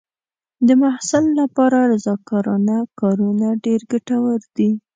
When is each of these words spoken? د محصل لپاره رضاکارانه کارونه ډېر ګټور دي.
د 0.67 0.69
محصل 0.81 1.25
لپاره 1.39 1.77
رضاکارانه 1.91 2.77
کارونه 2.99 3.47
ډېر 3.65 3.81
ګټور 3.91 4.39
دي. 4.57 4.69